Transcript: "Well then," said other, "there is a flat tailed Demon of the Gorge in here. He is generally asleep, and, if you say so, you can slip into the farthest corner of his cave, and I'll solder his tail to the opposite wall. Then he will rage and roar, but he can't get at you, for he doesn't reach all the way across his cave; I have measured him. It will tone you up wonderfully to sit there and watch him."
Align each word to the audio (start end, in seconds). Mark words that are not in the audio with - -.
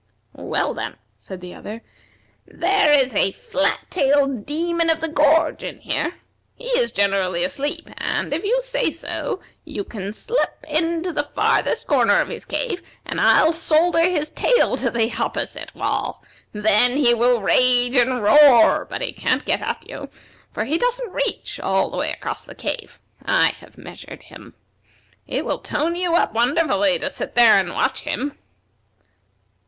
"Well 0.33 0.73
then," 0.73 0.95
said 1.19 1.45
other, 1.53 1.83
"there 2.47 2.91
is 2.91 3.13
a 3.13 3.33
flat 3.33 3.81
tailed 3.91 4.47
Demon 4.47 4.89
of 4.89 4.99
the 4.99 5.07
Gorge 5.07 5.63
in 5.63 5.77
here. 5.81 6.15
He 6.55 6.69
is 6.69 6.91
generally 6.91 7.43
asleep, 7.43 7.87
and, 7.99 8.33
if 8.33 8.43
you 8.43 8.59
say 8.61 8.89
so, 8.89 9.41
you 9.63 9.83
can 9.83 10.11
slip 10.11 10.65
into 10.67 11.13
the 11.13 11.29
farthest 11.35 11.85
corner 11.85 12.19
of 12.19 12.29
his 12.29 12.45
cave, 12.45 12.81
and 13.05 13.21
I'll 13.21 13.53
solder 13.53 14.01
his 14.01 14.31
tail 14.31 14.75
to 14.77 14.89
the 14.89 15.13
opposite 15.19 15.75
wall. 15.75 16.23
Then 16.51 16.97
he 16.97 17.13
will 17.13 17.39
rage 17.43 17.95
and 17.95 18.23
roar, 18.23 18.85
but 18.89 19.03
he 19.03 19.13
can't 19.13 19.45
get 19.45 19.61
at 19.61 19.87
you, 19.87 20.09
for 20.49 20.63
he 20.63 20.79
doesn't 20.79 21.13
reach 21.13 21.59
all 21.59 21.91
the 21.91 21.97
way 21.97 22.09
across 22.11 22.45
his 22.45 22.55
cave; 22.57 22.99
I 23.23 23.49
have 23.59 23.77
measured 23.77 24.23
him. 24.23 24.55
It 25.27 25.45
will 25.45 25.59
tone 25.59 25.93
you 25.93 26.15
up 26.15 26.33
wonderfully 26.33 26.97
to 26.97 27.11
sit 27.11 27.35
there 27.35 27.59
and 27.59 27.71
watch 27.75 27.99
him." 27.99 28.35